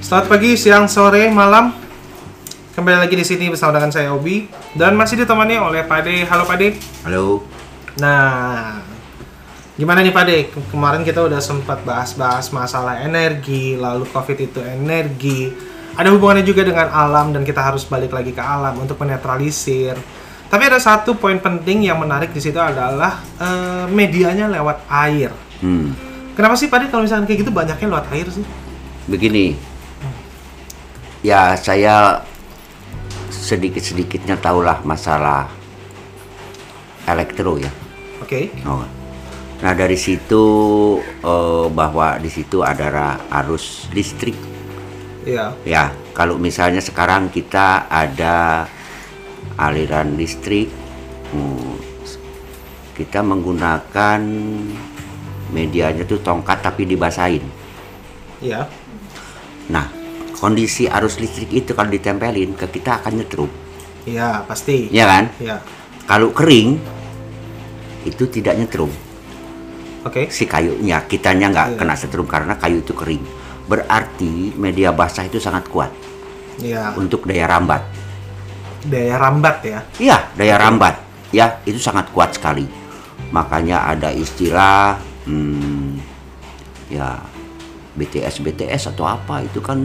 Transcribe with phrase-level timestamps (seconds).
[0.00, 1.74] Selamat pagi, siang, sore, malam.
[2.70, 6.22] Kembali lagi di sini bersama dengan saya Obi dan masih ditemani oleh Pade.
[6.24, 6.78] Halo Pade.
[7.02, 7.42] Halo.
[7.98, 8.78] Nah,
[9.74, 10.36] gimana nih Pade?
[10.48, 15.50] Ke- Kemarin kita udah sempat bahas-bahas masalah energi, lalu COVID itu energi.
[15.94, 19.98] Ada hubungannya juga dengan alam dan kita harus balik lagi ke alam untuk menetralisir.
[20.46, 25.30] Tapi ada satu poin penting yang menarik di situ adalah eh, medianya lewat air.
[25.60, 25.92] Hmm,
[26.34, 28.46] Kenapa sih Pade kalau misalkan kayak gitu banyaknya lewat air sih?
[29.10, 29.58] begini.
[31.20, 32.24] Ya, saya
[33.28, 35.50] sedikit-sedikitnya tahulah masalah
[37.04, 37.68] elektro ya.
[38.22, 38.48] Oke.
[38.64, 38.86] Oh.
[39.60, 40.44] Nah, dari situ
[41.04, 44.38] eh, bahwa di situ ada arus listrik.
[45.28, 45.52] Iya.
[45.68, 48.64] Ya, kalau misalnya sekarang kita ada
[49.60, 50.72] aliran listrik,
[51.36, 51.76] hmm,
[52.96, 54.20] kita menggunakan
[55.50, 57.42] medianya tuh tongkat tapi dibasahin.
[58.40, 58.66] Iya.
[59.68, 59.86] Nah,
[60.34, 63.50] kondisi arus listrik itu kalau ditempelin ke kita akan nyetrum,
[64.08, 64.88] Iya, pasti.
[64.88, 65.24] ya kan?
[65.38, 65.60] Iya.
[66.08, 66.80] Kalau kering
[68.02, 68.90] itu tidak nyetrum.
[70.00, 70.32] Oke.
[70.32, 71.78] Si kayunya, kitanya nggak Iya.
[71.78, 73.20] kena setrum karena kayu itu kering.
[73.68, 75.92] Berarti media basah itu sangat kuat
[76.58, 76.96] Iya.
[76.96, 77.84] untuk daya rambat.
[78.88, 79.84] Daya rambat ya.
[80.00, 80.96] Iya, daya rambat.
[81.30, 82.64] Ya, itu sangat kuat sekali.
[83.30, 84.98] Makanya ada istilah
[85.30, 85.88] hmm,
[86.90, 87.22] ya
[87.94, 89.78] BTS BTS atau apa itu kan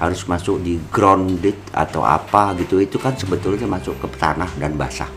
[0.00, 5.12] harus masuk di grounded atau apa gitu itu kan sebetulnya masuk ke tanah dan basah.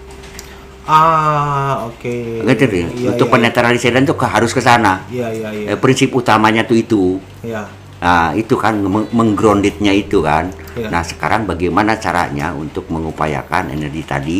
[0.83, 2.43] Ah, oke.
[2.43, 2.85] Ngerti nih?
[2.91, 5.07] Iya, Untuk iya, penetralisan itu ke- harus ke sana.
[5.07, 5.67] Iya, iya, iya.
[5.71, 7.03] Eh, prinsip utamanya tuh itu.
[7.39, 7.63] Iya.
[8.03, 10.51] Nah, itu kan meng- menggroundednya itu kan.
[10.75, 10.91] Iya.
[10.91, 14.39] Nah, sekarang bagaimana caranya untuk mengupayakan energi tadi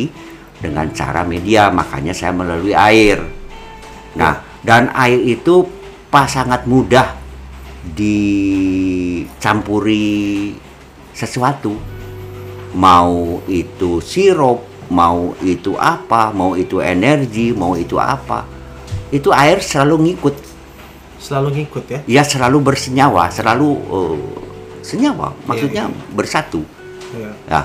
[0.59, 1.72] dengan cara media?
[1.72, 3.23] Makanya saya melalui air.
[4.20, 5.67] Nah, dan air itu
[6.08, 7.15] pas sangat mudah
[7.83, 9.36] dicampuri
[11.11, 11.76] sesuatu.
[12.73, 18.49] Mau itu sirup, mau itu apa, mau itu energi, mau itu apa.
[19.14, 20.36] Itu air selalu ngikut
[21.23, 21.99] Selalu ngikut ya.
[22.04, 24.20] ya selalu bersenyawa, selalu eh,
[24.83, 26.67] senyawa, maksudnya bersatu.
[27.15, 27.32] Iya.
[27.48, 27.61] Ya,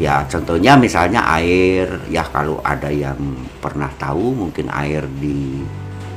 [0.00, 3.20] ya contohnya misalnya air, ya kalau ada yang
[3.60, 5.60] pernah tahu mungkin air di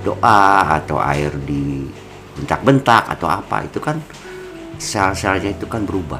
[0.05, 1.89] doa atau air di
[2.37, 3.97] bentak-bentak atau apa itu kan
[4.77, 6.19] sel-selnya itu kan berubah,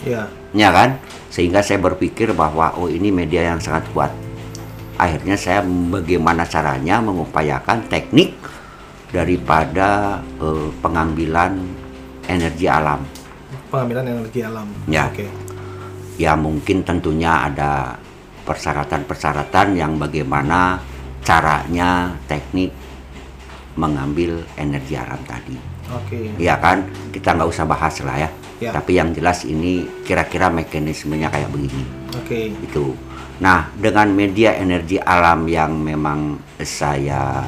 [0.00, 0.24] Iya.
[0.56, 0.96] ya kan?
[1.28, 4.08] Sehingga saya berpikir bahwa oh ini media yang sangat kuat.
[4.96, 5.60] Akhirnya saya
[5.92, 8.32] bagaimana caranya mengupayakan teknik
[9.12, 11.52] daripada eh, pengambilan
[12.32, 13.04] energi alam.
[13.68, 14.66] Pengambilan energi alam.
[14.88, 15.12] Ya.
[15.12, 15.28] Oke.
[16.16, 18.00] Ya mungkin tentunya ada
[18.48, 20.80] persyaratan-persyaratan yang bagaimana
[21.20, 22.72] caranya teknik
[23.76, 25.56] mengambil energi alam tadi.
[25.92, 26.34] Oke.
[26.40, 28.30] Ya kan, kita nggak usah bahas lah ya.
[28.58, 28.72] Ya.
[28.72, 31.84] Tapi yang jelas ini kira-kira mekanismenya kayak begini.
[32.16, 32.50] Oke.
[32.56, 32.96] itu.
[33.36, 37.44] Nah, dengan media energi alam yang memang saya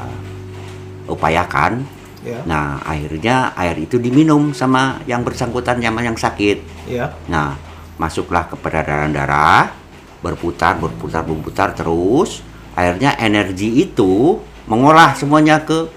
[1.09, 2.45] upayakan, Ya.
[2.45, 6.61] nah akhirnya air itu diminum sama yang bersangkutan sama yang sakit.
[6.85, 7.15] Iya.
[7.31, 7.57] Nah,
[7.97, 9.73] masuklah ke peredaran darah,
[10.21, 12.45] berputar, berputar, berputar terus.
[12.77, 14.39] Akhirnya energi itu
[14.69, 15.89] mengolah semuanya ke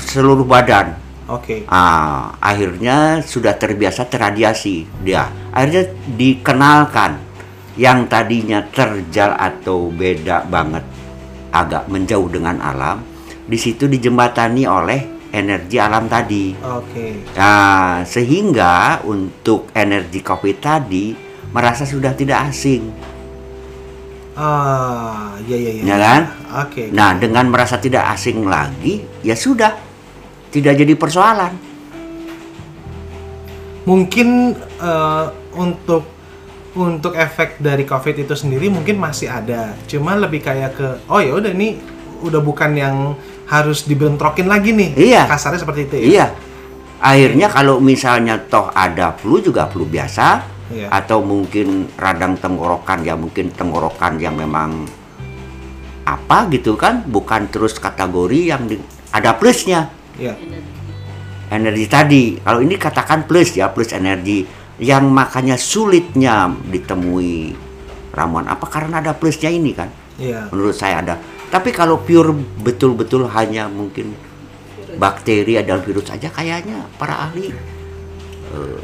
[0.00, 0.94] seluruh badan.
[1.30, 1.64] Oke.
[1.70, 5.30] Ah, akhirnya sudah terbiasa terradiasi dia.
[5.54, 7.22] Akhirnya dikenalkan
[7.78, 10.82] yang tadinya terjal atau beda banget
[11.54, 13.02] agak menjauh dengan alam,
[13.46, 16.54] di situ dijembatani oleh energi alam tadi.
[16.58, 17.34] Oke.
[17.38, 21.14] Nah, sehingga untuk energi Covid tadi
[21.54, 22.90] merasa sudah tidak asing.
[24.40, 25.82] Ah, iya iya iya.
[25.84, 26.22] Ya kan?
[26.64, 26.88] Oke.
[26.96, 29.76] Nah, dengan merasa tidak asing lagi, ya sudah
[30.48, 31.52] tidak jadi persoalan.
[33.84, 35.24] Mungkin eh,
[35.60, 36.08] untuk
[36.72, 39.76] untuk efek dari COVID itu sendiri mungkin masih ada.
[39.84, 41.76] Cuma lebih kayak ke oh ya udah ini
[42.24, 42.96] udah bukan yang
[43.44, 44.96] harus dibentrokin lagi nih.
[44.96, 45.22] Iya.
[45.28, 46.06] Kasarnya seperti itu ya.
[46.08, 46.26] Iya.
[47.00, 50.86] Akhirnya kalau misalnya toh ada flu juga flu biasa Iya.
[50.86, 54.86] atau mungkin radang tenggorokan ya mungkin tenggorokan yang memang
[56.06, 58.78] apa gitu kan bukan terus kategori yang di-
[59.10, 60.38] ada plusnya Iya.
[61.50, 62.24] energi tadi.
[62.38, 64.46] Kalau ini katakan plus ya, plus energi
[64.78, 67.52] yang makanya sulitnya ditemui
[68.14, 69.90] ramuan apa karena ada plusnya ini kan.
[70.18, 70.46] Iya.
[70.54, 71.14] Menurut saya ada.
[71.50, 72.30] Tapi kalau pure
[72.62, 74.14] betul-betul hanya mungkin
[74.94, 77.50] bakteri dan virus saja kayaknya para ahli
[78.50, 78.78] eh,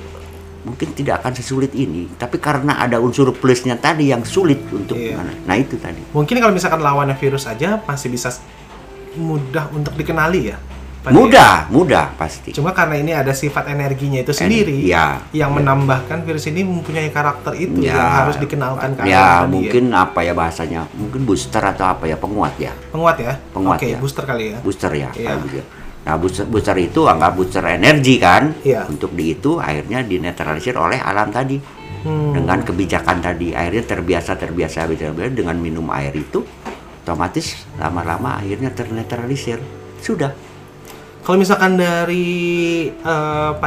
[0.67, 2.11] mungkin tidak akan sesulit ini.
[2.11, 5.15] Tapi karena ada unsur plusnya tadi yang sulit untuk Iya.
[5.15, 5.31] mana.
[5.47, 6.03] Nah, itu tadi.
[6.11, 8.35] Mungkin kalau misalkan lawannya virus aja masih bisa
[9.15, 10.59] mudah untuk dikenali ya.
[11.01, 11.23] Pak De?
[11.23, 12.51] Mudah, mudah pasti.
[12.51, 15.23] Cuma karena ini ada sifat energinya itu sendiri ya.
[15.31, 17.95] yang menambahkan virus ini mempunyai karakter itu Ya.
[17.95, 20.91] yang harus dikenalkan ke Ya, mungkin apa ya bahasanya?
[20.93, 22.75] Mungkin booster atau apa ya penguat ya.
[22.91, 23.39] penguat ya.
[23.55, 23.99] Penguat Oke, ya.
[24.03, 24.59] booster kali ya.
[24.59, 25.09] Booster ya.
[25.15, 25.63] Iya.
[26.07, 28.55] Nah, booster, booster itu anggap booster energi kan.
[28.63, 28.87] Iya.
[28.87, 31.59] Untuk di itu akhirnya dinetralisir oleh alam tadi.
[32.07, 32.31] Hmm.
[32.31, 36.47] Dengan kebijakan tadi akhirnya terbiasa terbiasa terbiasa dengan minum air itu
[37.03, 39.59] otomatis lama-lama akhirnya ternetralisir.
[39.99, 40.31] Sudah.
[41.27, 42.87] Kalau misalkan dari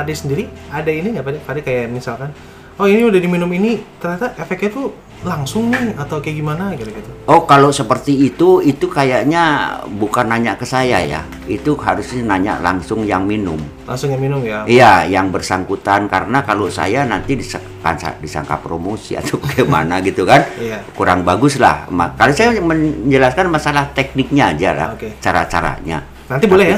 [0.08, 1.40] De sendiri ada ini nggak Pak De?
[1.44, 2.32] Pak De kayak misalkan,
[2.80, 4.88] oh ini udah diminum ini ternyata efeknya tuh
[5.20, 7.12] langsung nih atau kayak gimana gitu gitu.
[7.28, 11.22] Oh, kalau seperti itu, itu kayaknya bukan nanya ke saya ya.
[11.44, 13.60] Itu harusnya nanya langsung yang minum.
[13.84, 14.64] Langsung yang minum ya.
[14.64, 20.80] Iya, yang bersangkutan karena kalau saya nanti disangka, disangka promosi atau bagaimana gitu kan, Iya.
[20.96, 21.84] kurang bagus lah.
[22.16, 25.20] Kalau saya menjelaskan masalah tekniknya aja lah, Oke.
[25.20, 26.00] cara-caranya.
[26.30, 26.78] Nanti boleh ya,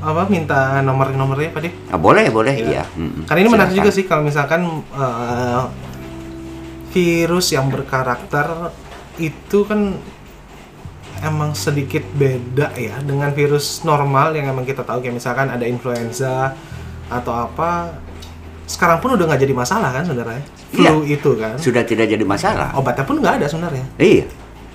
[0.00, 1.70] apa, minta nomor-nomornya Pak De?
[1.90, 2.66] Ah, boleh, boleh, Iya.
[2.70, 2.84] iya.
[2.94, 3.26] Mm-mm.
[3.26, 5.62] Karena ini menarik juga sih kalau misalkan eh,
[6.90, 8.70] virus yang berkarakter
[9.16, 9.98] itu kan
[11.20, 16.56] emang sedikit beda ya dengan virus normal yang emang kita tahu kayak misalkan ada influenza
[17.06, 17.92] atau apa
[18.64, 20.40] sekarang pun udah nggak jadi masalah kan sebenarnya
[20.70, 22.70] flu itu kan Sudah tidak jadi masalah.
[22.72, 24.24] obatnya pun nggak ada sebenarnya Iya.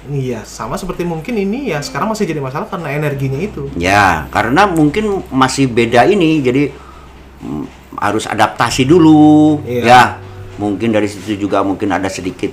[0.07, 4.66] Iya sama seperti mungkin ini ya sekarang masih jadi masalah karena energinya itu Ya, karena
[4.66, 6.69] mungkin masih beda ini, jadi
[7.40, 7.63] mm,
[7.98, 9.81] harus adaptasi dulu, Iya.
[9.84, 10.02] ya.
[10.56, 12.52] Mungkin dari situ juga mungkin ada sedikit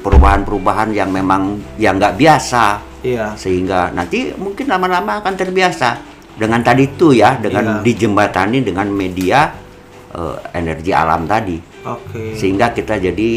[0.00, 2.64] perubahan-perubahan yang memang yang nggak biasa,
[3.02, 5.98] iya sehingga nanti mungkin lama-lama akan terbiasa
[6.34, 7.82] dengan tadi itu ya, dengan Iya.
[7.82, 9.54] dijembatani dengan media
[10.10, 13.30] eh, energi alam tadi, oke sehingga kita jadi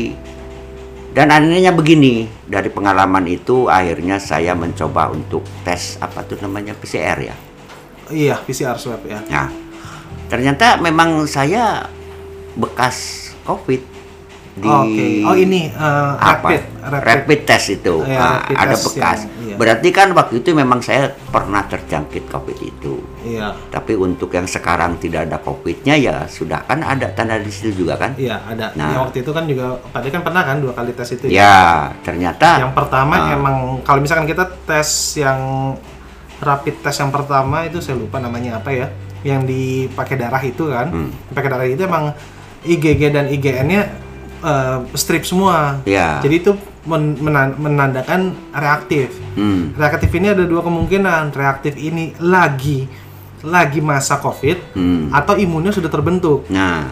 [1.15, 7.31] dan anehnya begini dari pengalaman itu akhirnya saya mencoba untuk tes apa tuh namanya PCR
[7.31, 7.35] ya.
[8.11, 9.23] iya PCR swab ya.
[9.31, 9.47] Nah,
[10.27, 11.87] ternyata memang saya
[12.59, 13.94] bekas COVID
[14.55, 15.07] di Oke.
[15.21, 16.47] Oh ini eh, apa?
[16.47, 17.95] rapid, Rapid, test itu.
[18.01, 19.19] Iya, Nah, rapid ada test bekas.
[19.19, 19.55] yang- iya.
[19.55, 22.93] Berarti kan waktu itu memang saya pernah terjangkit COVID itu.
[23.21, 27.83] Iya, Tapi untuk yang sekarang tidak ada COVID-nya ya sudah kan ada tanda di situ
[27.83, 28.15] juga kan?
[28.15, 28.71] iya ada.
[28.73, 28.89] Nah.
[28.89, 29.65] Yang waktu itu kan juga
[29.97, 31.25] De kan pernah kan dua kali tes itu.
[31.27, 31.55] Ya,
[31.99, 33.33] ternyata Yang pertama Ah.
[33.33, 34.87] emang kalau misalkan kita tes
[35.17, 35.39] yang
[36.37, 38.87] rapid test yang pertama itu saya lupa namanya apa ya,
[39.21, 41.09] yang dipakai darah itu kan, Hmm.
[41.29, 42.13] pakai darah itu emang
[42.61, 44.04] IgG dan IgN-nya
[44.45, 45.81] eh, strip semua.
[45.83, 46.21] Ya.
[46.21, 46.51] Jadi itu
[46.85, 48.21] men- menan- menandakan
[48.51, 49.09] reaktif.
[49.33, 51.33] hmm, Reaktif ini ada dua kemungkinan.
[51.33, 52.85] Reaktif ini lagi
[53.41, 55.03] lagi masa COVID hmm.
[55.11, 56.45] atau imunnya sudah terbentuk.
[56.47, 56.85] Nah,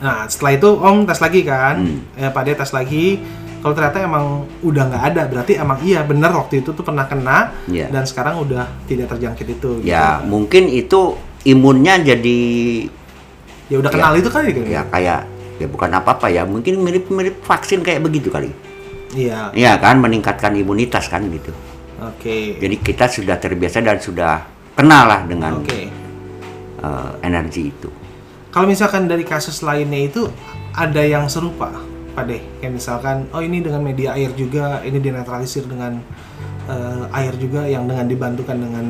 [0.00, 2.00] Nah, setelah itu Om tes lagi kan, Hmm.
[2.16, 3.20] ya Pak De tes lagi.
[3.60, 7.52] Kalau ternyata emang udah nggak ada, berarti emang iya bener waktu itu tuh pernah kena
[7.68, 7.92] Iya.
[7.92, 9.70] dan sekarang udah tidak terjangkit itu.
[9.76, 9.84] gitu.
[9.84, 12.40] ya mungkin itu imunnya jadi
[13.68, 13.94] ya udah ya.
[13.94, 14.64] kenal itu kali kan?
[14.64, 15.20] ya kayak
[15.60, 18.48] ya bukan apa-apa ya, mungkin mirip-mirip vaksin kayak begitu kali.
[19.12, 19.52] Iya.
[19.52, 21.52] Iya kan meningkatkan imunitas kan gitu.
[22.00, 22.56] Oke.
[22.56, 24.40] Jadi kita sudah terbiasa dan sudah
[24.72, 25.92] kenal lah dengan Oke.
[26.80, 27.92] eh, energi itu.
[28.50, 30.26] Kalau misalkan dari kasus lainnya itu
[30.74, 31.70] ada yang serupa,
[32.16, 32.38] Pak De.
[32.58, 36.02] Kayak misalkan, oh ini dengan media air juga, ini dinetralisir dengan
[36.66, 38.86] eh, air juga yang dengan dibantukan dengan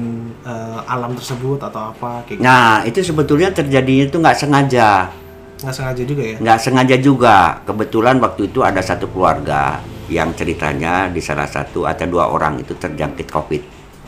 [0.47, 2.45] eh, alam tersebut atau apa kayak gitu.
[2.45, 5.13] Nah itu sebetulnya terjadinya itu nggak sengaja,
[5.61, 6.37] nggak sengaja juga ya?
[6.41, 7.37] nggak sengaja juga.
[7.69, 12.75] Kebetulan waktu itu ada satu keluarga yang ceritanya di salah satu atau dua orang itu
[12.75, 13.63] terjangkit COVID.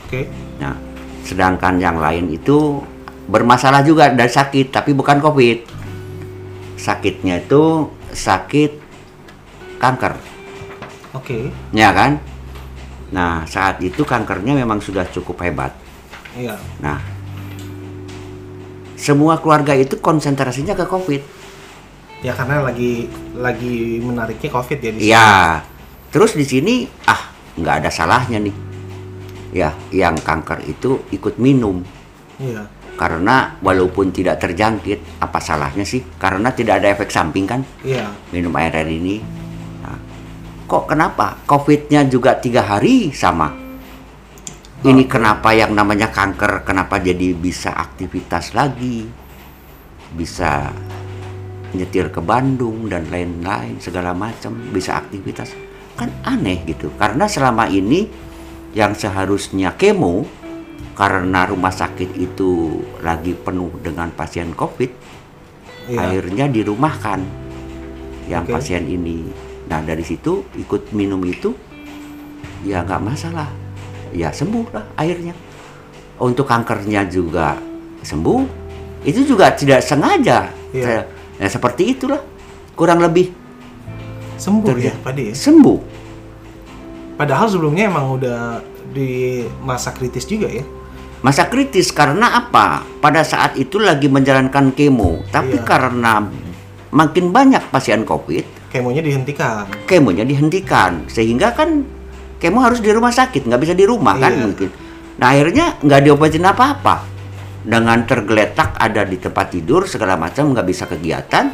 [0.09, 0.27] Oke.
[0.59, 0.75] Nah
[1.23, 2.83] sedangkan yang lain itu
[3.27, 5.57] bermasalah juga dari sakit, tapi bukan COVID.
[6.75, 8.71] Sakitnya itu sakit
[9.79, 10.13] kanker.
[11.15, 11.53] Oke.
[11.71, 12.19] Ya kan?
[13.13, 15.71] Nah, saat itu kankernya memang sudah cukup hebat.
[16.33, 16.57] Iya.
[16.81, 16.97] Nah,
[18.97, 21.21] semua keluarga itu konsentrasinya ke COVID.
[22.23, 25.11] Ya karena lagi lagi menariknya COVID ya di sini.
[25.11, 25.31] Iya.
[26.07, 28.55] Terus di sini ah nggak ada salahnya nih.
[29.53, 31.85] Ya, yang kanker itu ikut minum
[32.41, 32.65] Iya.
[32.97, 36.01] karena walaupun tidak terjangkit, apa salahnya sih?
[36.17, 38.09] Karena tidak ada efek samping kan Iya.
[38.33, 39.21] minum air air ini.
[39.85, 39.99] Nah,
[40.65, 41.37] kok kenapa?
[41.45, 43.53] COVID-nya juga tiga hari sama.
[44.81, 49.05] Ini kenapa yang namanya kanker, kenapa jadi bisa aktivitas lagi,
[50.17, 50.73] bisa
[51.73, 55.53] nyetir ke Bandung dan lain-lain segala macam, bisa aktivitas
[55.93, 56.89] kan aneh gitu.
[56.97, 58.09] Karena selama ini
[58.73, 60.25] yang seharusnya kemo
[60.93, 64.91] karena rumah sakit itu lagi penuh dengan pasien COVID,
[65.89, 65.99] Iya.
[65.99, 67.19] akhirnya dirumahkan
[68.29, 68.53] yang Oke.
[68.55, 69.25] pasien ini.
[69.67, 71.51] Nah dari situ ikut minum itu
[72.63, 73.49] ya nggak masalah,
[74.15, 75.33] ya sembuh lah akhirnya.
[76.23, 77.57] Untuk kankernya juga
[78.05, 78.63] sembuh.
[79.03, 80.47] Itu juga tidak sengaja.
[80.71, 81.03] Iya.
[81.43, 82.23] Ya, seperti itulah.
[82.73, 83.35] Kurang lebih
[84.33, 85.25] Sembuh Terus ya, Pak De?
[85.31, 85.79] sembuh.
[87.13, 90.65] Padahal sebelumnya emang udah di masa kritis juga ya.
[91.19, 92.83] Masa kritis karena apa?
[92.99, 95.63] Pada saat itu lagi menjalankan kemo, tapi Iya.
[95.63, 96.13] karena
[96.89, 99.69] makin banyak pasien COVID, Kemonya dihentikan.
[99.85, 101.85] kemonya dihentikan sehingga kan
[102.37, 104.41] kemo harus di rumah sakit nggak bisa di rumah kan Iya.
[104.41, 104.69] mungkin
[105.13, 107.05] nah akhirnya nggak diobatin apa-apa
[107.63, 111.47] dengan tergeletak ada di tempat tidur segala macam nggak bisa kegiatan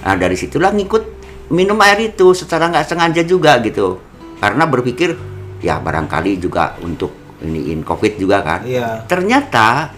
[0.00, 1.02] nah dari situlah ngikut
[1.52, 4.00] minum air itu secara nggak sengaja juga gitu
[4.40, 5.16] karena berpikir
[5.60, 9.04] ya barangkali juga untuk iniin covid juga kan Iya.
[9.04, 9.92] ternyata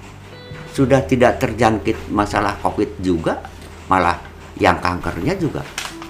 [0.71, 3.38] sudah tidak terjangkit masalah covid juga
[3.87, 4.19] malah
[4.59, 5.62] yang kankernya juga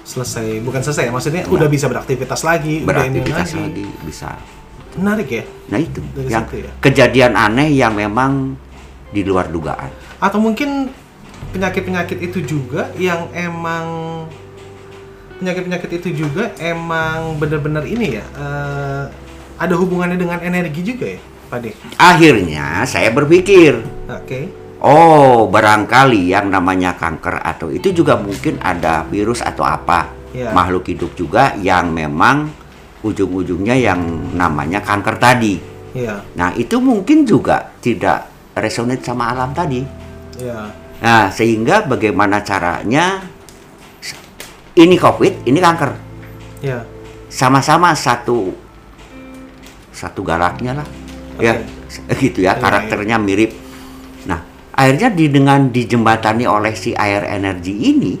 [0.07, 1.51] Selesai, bukan selesai ya, maksudnya Iya.
[1.51, 3.83] udah bisa beraktivitas lagi, udah ini beraktivitas lagi.
[3.83, 4.29] lagi bisa
[4.97, 5.43] Menarik ya.
[5.67, 6.71] Nah itu Dari yang ya?
[6.79, 8.55] kejadian aneh yang memang
[9.09, 9.89] di luar dugaan.
[10.19, 10.91] Atau mungkin
[11.53, 13.85] penyakit-penyakit itu juga yang emang
[15.37, 19.03] penyakit-penyakit itu juga emang bener-bener ini ya eh,
[19.57, 21.71] ada hubungannya dengan energi juga ya, Pak De?
[21.97, 24.49] Akhirnya saya berpikir, Oke.
[24.81, 30.53] oh barangkali yang namanya kanker atau itu juga mungkin ada virus atau apa Iya.
[30.53, 32.51] makhluk hidup juga yang memang
[33.01, 34.01] ujung-ujungnya yang
[34.35, 35.57] namanya kanker tadi.
[35.97, 38.27] Iya, Nah itu mungkin juga tidak
[38.59, 39.81] resonate sama alam tadi.
[40.37, 43.21] iya, Nah sehingga bagaimana caranya
[44.75, 45.91] ini covid, ini kanker.
[46.61, 46.81] iya.
[47.27, 48.55] sama-sama satu
[49.91, 50.87] satu galaknya lah
[51.37, 51.53] ya
[52.23, 53.51] gitu ya Iya, karakternya mirip
[54.25, 58.13] nah akhirnya di dengan dijembatani oleh si air energi ini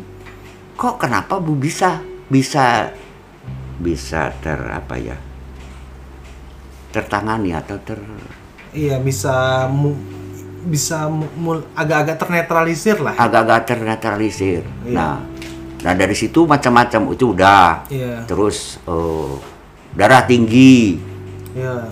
[0.75, 2.91] kok kenapa bu bisa bisa
[3.79, 5.17] bisa ter apa ya
[6.91, 7.99] tertangani atau ter
[8.75, 9.65] Iya, bisa
[10.67, 11.07] bisa
[11.73, 13.15] agak-agak ternetralisir lah.
[13.15, 14.61] agak-agak ternetralisir.
[14.83, 14.93] Iya.
[14.93, 15.15] nah
[15.77, 17.85] nah dari situ macam-macam itu udah.
[17.87, 19.33] Iya, terus eh,
[19.95, 20.99] darah tinggi.
[21.55, 21.89] Iya.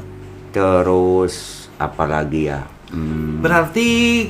[0.52, 2.64] terus apalagi ya?
[2.94, 4.24] Hmm, Berarti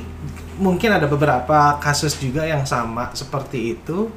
[0.57, 4.09] mungkin ada beberapa kasus juga yang sama seperti itu.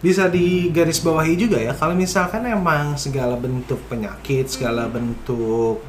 [0.00, 5.80] Bisa digarisbawahi juga ya kalau misalkan emang segala bentuk penyakit segala bentuk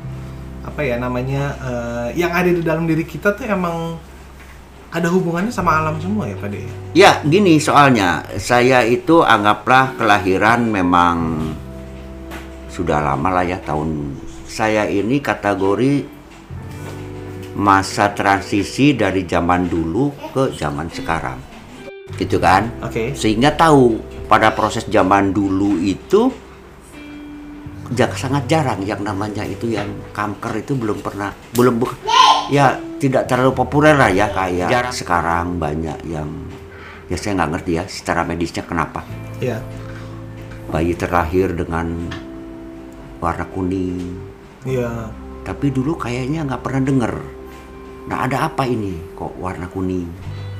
[0.66, 4.02] apa ya namanya eh, yang ada di dalam diri kita tuh emang
[4.90, 6.62] ada hubungannya sama alam semua ya Pak De?
[6.98, 11.18] ya gini soalnya saya itu anggaplah kelahiran memang
[12.72, 14.18] sudah lama lah ya tahun
[14.50, 16.08] saya ini kategori
[17.56, 21.40] masa transisi dari zaman dulu ke zaman sekarang
[22.20, 23.16] gitu kan Oke.
[23.16, 26.32] sehingga tahu pada proses zaman dulu itu
[28.16, 32.00] sangat jarang yang namanya itu yang kanker itu belum pernah belum bu-
[32.50, 36.26] ya tidak terlalu populer lah ya kayak sekarang banyak yang
[37.06, 39.06] ya saya nggak ngerti ya secara medisnya kenapa
[39.38, 39.62] Ya.
[40.66, 42.10] bayi terlahir dengan
[43.20, 44.18] warna kuning
[44.66, 45.14] Iya.
[45.46, 47.14] tapi dulu kayaknya nggak pernah dengar
[48.06, 50.10] nah ada apa ini kok warna kuning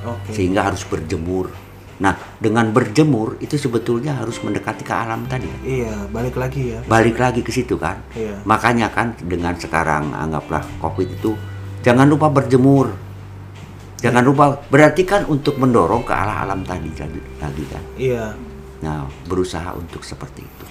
[0.06, 0.38] Oke.
[0.38, 1.50] sehingga harus berjemur.
[1.96, 5.48] Nah, dengan berjemur itu sebetulnya harus mendekati ke alam tadi.
[5.64, 6.80] Iya, balik lagi ya.
[6.84, 8.04] Balik lagi ke situ kan.
[8.12, 8.44] Iya.
[8.44, 11.32] Makanya kan dengan sekarang anggaplah Covid itu
[11.80, 12.92] jangan lupa berjemur.
[14.04, 17.84] Jangan lupa berarti kan untuk mendorong ke arah alam tadi lagi lagi kan.
[17.96, 18.26] Iya.
[18.84, 20.66] Nah, berusaha untuk seperti itu.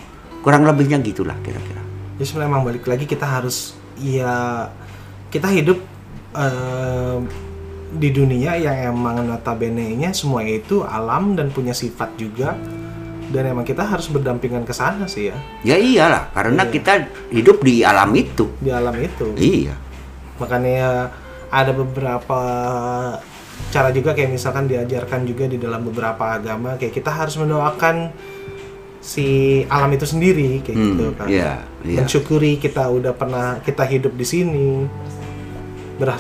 [0.45, 1.81] Kurang lebihnya gitulah kira-kira.
[2.21, 4.69] Jadi sebenarnya emang balik lagi kita harus ya
[5.33, 5.81] kita hidup
[6.37, 7.19] eh,
[7.95, 12.59] di dunia yang emang notabene-nya semua itu alam dan punya sifat juga
[13.27, 16.71] dan emang kita harus berdampingan ke sana sih ya Ya iyalah, karena Iya.
[16.71, 16.93] kita
[17.31, 18.47] hidup di alam itu.
[18.59, 19.27] di alam itu.
[19.35, 19.75] Iya.
[20.37, 21.11] Makanya
[21.49, 22.41] ada beberapa
[23.71, 28.11] cara juga kayak misalkan diajarkan juga di dalam beberapa agama kayak kita harus mendoakan
[28.99, 29.27] si
[29.69, 31.27] alam itu sendiri kayak Hmm, gitu kan.
[31.27, 31.99] iya, iya.
[32.01, 34.69] Mensyukuri kita udah pernah kita hidup di sini.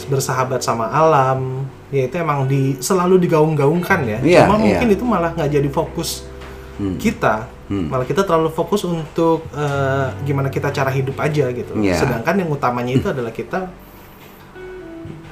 [0.06, 1.63] Bersahabat sama alam.
[1.94, 4.18] Ya itu emang di selalu digaung-gaungkan ya.
[4.18, 4.62] Iya, Cuma iya.
[4.66, 6.26] mungkin itu malah nggak jadi fokus
[6.74, 6.98] Hmm.
[6.98, 7.46] kita.
[7.70, 7.86] Hmm.
[7.86, 11.78] Malah kita terlalu fokus untuk eh, gimana kita cara hidup aja gitu.
[11.78, 11.94] Iya.
[12.02, 13.70] Sedangkan yang utamanya itu adalah kita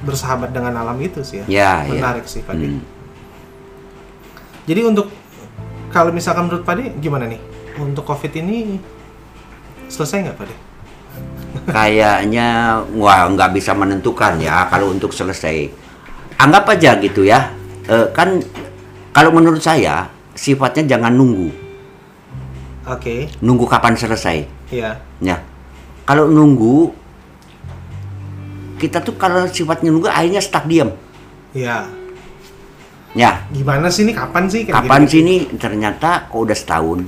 [0.07, 1.45] bersahabat dengan alam itu sih ya.
[1.51, 1.99] Ya, ya.
[1.99, 2.55] Menarik sih Pak.
[2.55, 2.79] Hmm.
[4.63, 5.11] Jadi untuk
[5.91, 7.43] kalau misalkan menurut Pak gimana nih?
[7.75, 8.79] Untuk Covid ini
[9.91, 10.47] selesai nggak Pak
[11.69, 15.69] kayaknya wah nggak bisa menentukan ya kalau untuk selesai
[16.37, 17.51] anggap aja gitu ya
[17.83, 18.39] Eh, kan
[19.11, 21.51] kalau menurut saya sifatnya jangan nunggu
[22.83, 24.95] Oke, nunggu kapan selesai ya.
[25.19, 25.35] ya
[26.03, 26.95] kalau nunggu
[28.79, 30.91] kita tuh kalau sifatnya nunggu akhirnya stuck diam
[31.53, 31.85] Iya.
[33.13, 35.11] Ya, Gimana sih ini kapan sih kayak kapan gini?
[35.11, 37.05] sih ini ternyata kok udah setahun.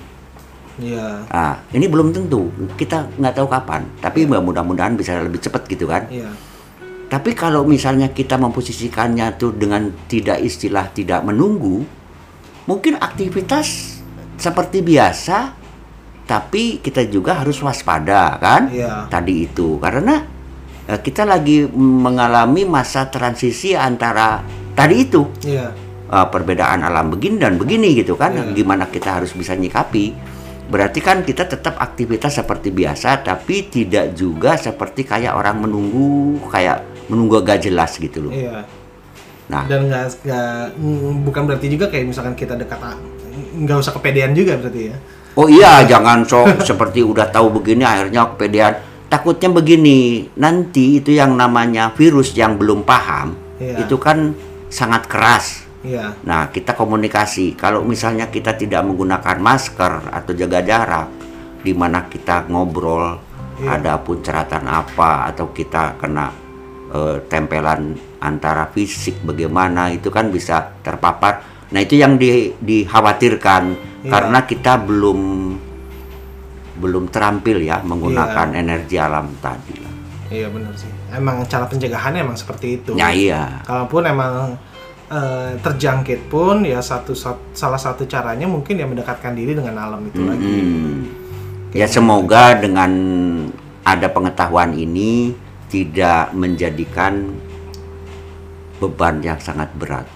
[0.78, 1.26] Iya.
[1.34, 2.54] Ah, ini belum tentu.
[2.78, 3.90] Kita nggak tahu kapan.
[3.98, 6.06] Tapi mudah-mudahan bisa lebih cepat gitu kan.
[6.06, 6.30] Iya.
[7.16, 11.80] Tapi kalau misalnya kita memposisikannya tuh dengan tidak istilah tidak menunggu,
[12.68, 14.04] mungkin aktivitas
[14.36, 15.56] seperti biasa,
[16.28, 18.68] tapi kita juga harus waspada kan?
[18.68, 19.08] Iya.
[19.08, 20.28] Tadi itu karena
[20.92, 24.44] eh, kita lagi mengalami masa transisi antara
[24.76, 25.72] tadi itu eh,
[26.12, 28.36] perbedaan alam begini dan begini gitu kan?
[28.36, 28.60] Iya.
[28.60, 30.36] Gimana kita harus bisa nyikapi?
[30.68, 36.95] Berarti kan kita tetap aktivitas seperti biasa, tapi tidak juga seperti kayak orang menunggu, kayak
[37.08, 38.34] menunggu agak jelas gitu loh.
[38.34, 38.66] Iya.
[39.46, 42.98] Nah, Dan nggak nggak mm, bukan berarti juga kayak misalkan kita dekat ah,
[43.54, 44.98] nggak usah kepedean juga berarti ya.
[45.38, 48.74] oh iya, jangan sok seperti udah tahu begini akhirnya kepedean.
[49.06, 53.86] Takutnya begini, nanti itu yang namanya virus yang belum paham, Iya.
[53.86, 54.34] itu kan
[54.68, 55.62] sangat keras.
[55.86, 56.18] Iya.
[56.26, 57.54] Nah, kita komunikasi.
[57.54, 61.08] Kalau misalnya kita tidak menggunakan masker atau jaga jarak,
[61.62, 63.22] di mana kita ngobrol,
[63.62, 63.78] Iya.
[63.78, 66.34] ada punceratan apa, atau kita kena
[66.96, 71.44] eh, tempelan antara fisik, bagaimana itu kan bisa terpapar.
[71.70, 73.64] Nah, itu yang di- dikhawatirkan
[74.02, 74.10] Iya.
[74.10, 75.20] karena kita belum
[76.76, 79.76] belum terampil ya menggunakan energi alam tadi.
[80.28, 80.92] Iya benar sih.
[81.14, 82.92] Emang cara pencegahannya emang seperti itu.
[82.96, 83.64] Ya iya.
[83.64, 84.60] Kalaupun emang
[85.06, 90.02] eh, terjangkit pun ya satu sat- salah satu caranya mungkin ya mendekatkan diri dengan alam
[90.02, 90.50] itu lagi.
[90.50, 91.00] Hmm.
[91.72, 92.92] Ya semoga dengan
[93.86, 95.38] ada pengetahuan ini
[95.76, 97.36] tidak menjadikan
[98.80, 100.08] beban yang sangat berat.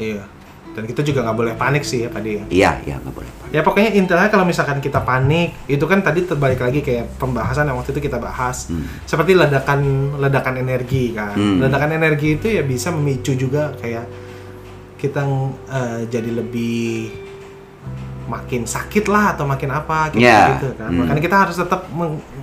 [0.00, 0.24] Iya.
[0.72, 2.44] Dan kita juga nggak boleh panik sih ya Pak Di, ya.
[2.48, 3.28] Iya, iya nggak boleh.
[3.28, 3.46] Pak.
[3.52, 7.76] Ya pokoknya intinya kalau misalkan kita panik, itu kan tadi terbalik lagi kayak pembahasan yang
[7.76, 8.72] waktu itu kita bahas.
[8.72, 8.88] Hmm.
[9.04, 9.80] Seperti ledakan
[10.16, 11.36] ledakan energi kan.
[11.36, 11.60] Hmm.
[11.60, 14.08] Ledakan energi itu ya bisa memicu juga kayak
[14.96, 15.20] kita
[15.68, 17.12] eh, jadi lebih
[18.30, 20.54] makin sakit lah atau makin apa kayak Ya.
[20.54, 20.86] gitu kan.
[20.86, 21.02] Hmm.
[21.02, 21.90] Makanya kita harus tetap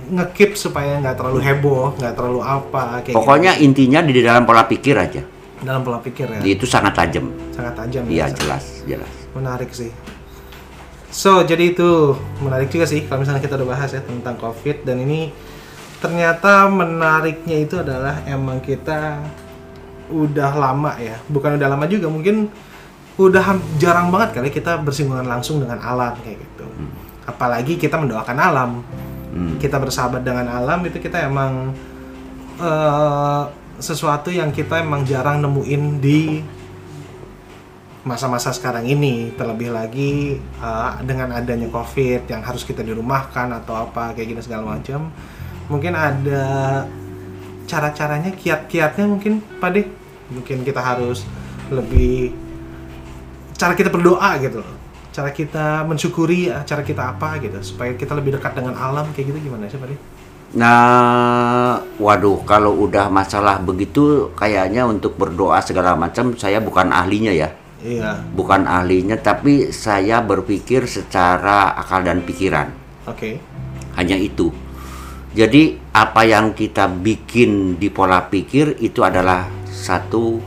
[0.08, 4.94] nge-keep supaya nggak terlalu heboh, nggak terlalu apa kayak Pokoknya intinya di dalam pola pikir
[4.94, 5.22] aja.
[5.24, 5.36] gitu.
[5.58, 6.38] dalam pola pikir ya.
[6.46, 7.34] Itu sangat tajam.
[7.50, 8.36] Sangat tajam Iya, ya.
[8.36, 9.10] jelas, jelas.
[9.32, 9.90] Menarik sih.
[11.10, 15.00] So, jadi itu menarik juga sih kalau misalnya kita udah bahas ya tentang COVID dan
[15.00, 15.34] ini
[15.98, 19.18] ternyata menariknya itu adalah emang kita
[20.08, 22.48] udah lama ya, bukan udah lama juga mungkin
[23.18, 26.66] udah jarang banget kali kita bersinggungan langsung dengan alam kayak gitu.
[27.26, 28.70] Apalagi kita mendoakan alam,
[29.28, 29.60] Hmm.
[29.60, 31.76] kita bersahabat dengan alam itu kita emang
[32.58, 33.42] eh,
[33.78, 36.42] sesuatu yang kita emang jarang nemuin di
[38.02, 44.16] masa-masa sekarang ini terlebih lagi uh, dengan adanya covid yang harus kita dirumahkan atau apa
[44.16, 45.12] kayak gini segala macam
[45.68, 46.46] mungkin ada
[47.68, 49.84] cara-caranya kiat-kiatnya mungkin Pak
[50.32, 51.28] mungkin kita harus
[51.68, 52.32] lebih
[53.58, 58.14] cara kita berdoa gitu loh cara kita mensyukuri uh, cara kita apa gitu supaya kita
[58.14, 59.90] lebih dekat dengan alam kayak gitu gimana sih Pak?
[60.48, 67.52] Nah, waduh, kalau udah masalah begitu, kayaknya untuk berdoa segala macam, saya bukan ahlinya ya.
[67.84, 72.72] Iya, Bukan ahlinya, tapi saya berpikir secara akal dan pikiran.
[73.04, 73.36] oke.
[74.00, 74.48] Hanya itu.
[75.36, 80.40] Jadi, apa yang kita bikin di pola pikir itu adalah satu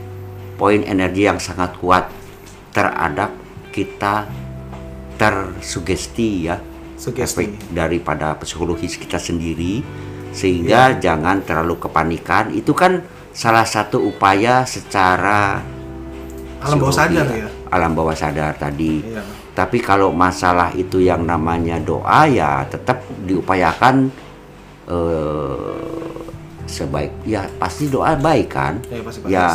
[0.58, 2.21] poin energi yang sangat kuat
[2.72, 3.30] terhadap
[3.70, 4.26] kita
[5.16, 6.56] tersugesti ya
[6.96, 7.22] Sugesti.
[7.22, 9.82] efek daripada psikologis kita sendiri
[10.32, 15.60] sehingga jangan terlalu kepanikan itu kan salah satu upaya secara
[16.62, 17.44] Alam bawah sadar ya.
[17.44, 17.48] ya.
[17.68, 19.22] alam bawah sadar tadi Iya.
[19.52, 24.08] tapi kalau masalah itu yang namanya doa ya tetap diupayakan
[24.86, 26.20] eh,
[26.64, 29.46] sebaik ya pasti doa baik kan Ya, pasti ya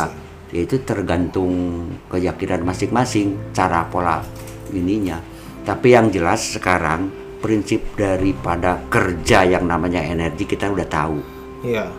[0.52, 4.24] itu tergantung keyakinan masing-masing cara pola
[4.72, 5.20] ininya.
[5.64, 7.12] Tapi yang jelas sekarang
[7.44, 11.18] prinsip daripada kerja yang namanya energi kita udah tahu.
[11.60, 11.92] Iya,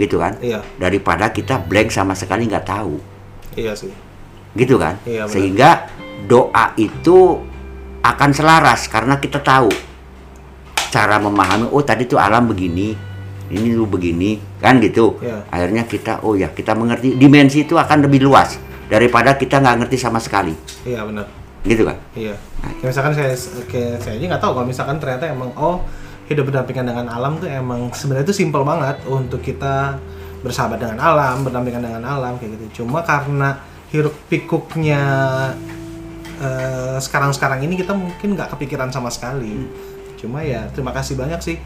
[0.00, 0.34] gitu kan?
[0.42, 2.98] Iya, daripada kita blank sama sekali nggak tahu.
[3.54, 3.92] Iya sih.
[4.52, 5.00] gitu kan?
[5.08, 5.32] Iya, benar.
[5.32, 5.70] sehingga
[6.28, 7.40] doa itu
[8.04, 9.72] akan selaras karena kita tahu.
[10.92, 13.11] Cara memahami oh tadi tuh alam begini
[13.52, 15.44] ini lu begini kan gitu Iya.
[15.46, 18.56] akhirnya kita oh ya kita mengerti dimensi itu akan lebih luas
[18.88, 21.28] daripada kita nggak ngerti sama sekali Iya benar.
[21.62, 22.34] gitu kan Iya.
[22.80, 23.32] Kayak misalkan saya
[23.68, 25.84] kayak saya aja nggak tahu kalau misalkan ternyata emang oh
[26.26, 29.98] hidup berdampingan dengan alam tuh emang sebenarnya itu simpel banget untuk kita
[30.42, 32.82] bersahabat dengan alam, berdampingan dengan alam kayak gitu.
[32.82, 35.02] Cuma karena hiruk pikuknya
[36.40, 39.66] eh, sekarang-sekarang ini kita mungkin nggak kepikiran sama sekali.
[40.18, 41.56] Cuma ya terima kasih banyak sih.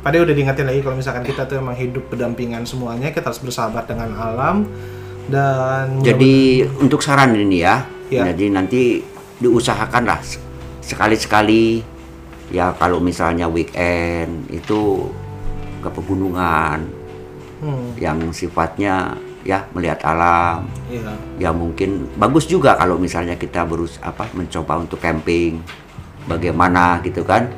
[0.00, 3.90] Pada udah diingetin lagi kalau misalkan kita tuh emang hidup berdampingan semuanya, kita harus bersahabat
[3.90, 4.68] dengan alam
[5.26, 8.22] Dan Jadi untuk saran ini ya, Ya.
[8.30, 9.02] jadi nanti
[9.42, 10.38] diusahakanlah se-
[10.78, 11.82] sekali-sekali.
[12.54, 15.10] Ya kalau misalnya weekend itu
[15.82, 16.86] ke pegunungan
[17.58, 20.70] hmm, yang sifatnya ya melihat alam.
[20.86, 21.10] Iya.
[21.42, 25.58] ya mungkin bagus juga kalau misalnya kita berus apa mencoba untuk camping.
[26.30, 27.50] Bagaimana gitu kan?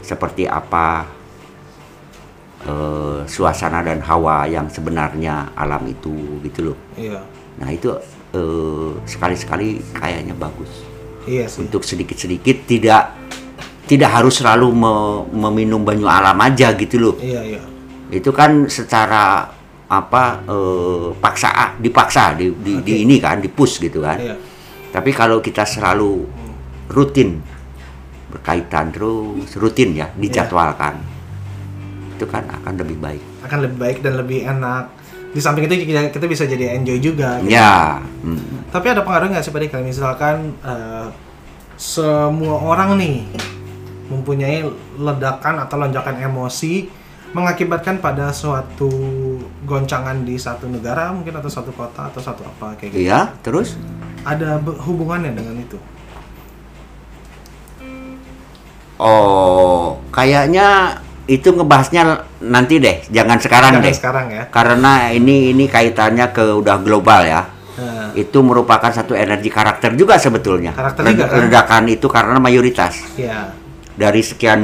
[0.00, 1.04] Seperti apa
[2.62, 7.20] eh, suasana dan hawa yang sebenarnya alam itu gitu loh Iya.
[7.56, 7.88] nah itu
[8.32, 10.70] eh, sekali-sekali kayaknya bagus
[11.24, 11.62] Iya sih.
[11.62, 13.16] untuk sedikit-sedikit tidak
[13.84, 17.60] tidak harus selalu me- meminum banyu alam aja gitu loh Iya, iya.
[18.08, 19.50] itu kan secara
[19.90, 23.02] apa eh, paksa dipaksa di, di, di Oke.
[23.02, 24.34] ini kan dipus gitu kan Iya.
[24.90, 26.24] tapi kalau kita selalu
[26.90, 27.42] rutin
[28.30, 31.02] berkaitan terus rutin ya dijadwalkan
[32.20, 34.92] itu kan akan lebih baik Akan lebih baik dan lebih enak.
[35.32, 37.40] Di samping itu kita, kita bisa jadi enjoy juga.
[37.40, 37.54] gitu.
[37.56, 41.06] ya mm, Tapi ada pengaruh nggak sih Pak Dik, kalau misalkan eh,
[41.80, 43.24] semua orang nih
[44.12, 44.60] mempunyai
[45.00, 46.90] ledakan atau lonjakan emosi
[47.30, 48.90] mengakibatkan pada suatu
[49.62, 53.06] goncangan di satu negara mungkin atau satu kota atau satu apa kayak gitu.
[53.06, 53.78] iya terus
[54.20, 55.78] Ada hubungannya dengan itu.
[59.00, 60.98] oh kayaknya
[61.30, 62.02] itu ngebahasnya
[62.42, 64.42] nanti deh jangan sekarang Jangan deh sekarang ya.
[64.50, 67.42] karena ini ini kaitannya ke udah global ya
[67.80, 71.38] Nah, itu merupakan satu energi karakter juga sebetulnya Karakter juga, kan?
[71.40, 73.56] ledakan itu karena mayoritas iya.
[73.94, 74.60] dari sekian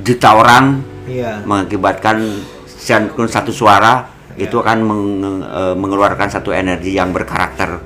[0.00, 1.44] juta orang Iya.
[1.44, 2.24] mengakibatkan
[2.66, 4.48] sekian satu suara Ya.
[4.48, 7.78] itu akan meng- eh, mengeluarkan satu energi yang berkarakter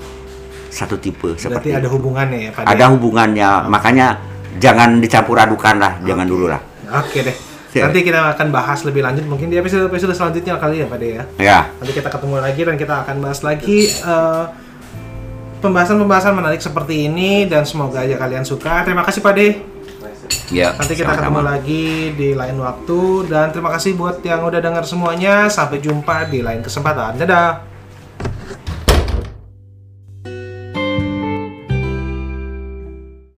[0.70, 1.92] satu tipe Berarti seperti ada itu.
[1.92, 4.16] hubungannya ya ada hubungannya makanya
[4.56, 6.62] jangan dicampur adukan lah jangan dulu lah
[6.94, 7.36] Oke deh.
[7.78, 7.84] Ya.
[7.86, 11.24] Nanti kita akan bahas lebih lanjut mungkin di episode-episode selanjutnya kali ya Pak De ya.
[11.38, 14.44] ya Nanti kita ketemu lagi dan kita akan bahas lagi eh,
[15.58, 18.82] pembahasan-pembahasan menarik seperti ini dan semoga aja kalian suka.
[18.82, 19.48] Terima kasih Pak De.
[20.48, 21.52] ya Nanti kita ketemu sama-sama.
[21.56, 25.46] lagi di lain waktu dan terima kasih buat yang udah dengar semuanya.
[25.48, 27.16] Sampai jumpa di lain kesempatan.
[27.20, 27.77] Dadah.